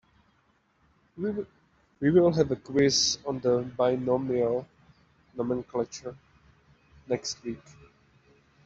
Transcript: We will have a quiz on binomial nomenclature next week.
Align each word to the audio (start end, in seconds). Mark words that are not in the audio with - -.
We 1.15 2.09
will 2.09 2.31
have 2.33 2.49
a 2.49 2.55
quiz 2.55 3.19
on 3.23 3.37
binomial 3.37 4.65
nomenclature 5.35 6.15
next 7.07 7.43
week. 7.43 7.61